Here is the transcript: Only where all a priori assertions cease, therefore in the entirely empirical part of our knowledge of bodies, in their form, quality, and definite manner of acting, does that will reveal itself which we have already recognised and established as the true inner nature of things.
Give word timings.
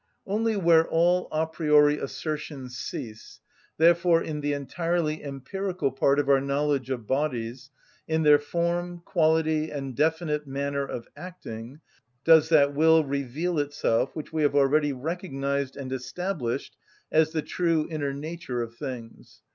Only 0.25 0.57
where 0.57 0.87
all 0.89 1.27
a 1.31 1.45
priori 1.45 1.99
assertions 1.99 2.75
cease, 2.75 3.39
therefore 3.77 4.23
in 4.23 4.41
the 4.41 4.51
entirely 4.53 5.23
empirical 5.23 5.91
part 5.91 6.17
of 6.17 6.27
our 6.27 6.41
knowledge 6.41 6.89
of 6.89 7.05
bodies, 7.05 7.69
in 8.07 8.23
their 8.23 8.39
form, 8.39 9.03
quality, 9.05 9.69
and 9.69 9.95
definite 9.95 10.47
manner 10.47 10.87
of 10.87 11.07
acting, 11.15 11.81
does 12.23 12.49
that 12.49 12.73
will 12.73 13.03
reveal 13.03 13.59
itself 13.59 14.15
which 14.15 14.33
we 14.33 14.41
have 14.41 14.55
already 14.55 14.91
recognised 14.91 15.77
and 15.77 15.93
established 15.93 16.75
as 17.11 17.29
the 17.31 17.43
true 17.43 17.87
inner 17.91 18.11
nature 18.11 18.63
of 18.63 18.73
things. 18.75 19.43